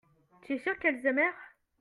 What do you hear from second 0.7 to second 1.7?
qu'elles aimèrent.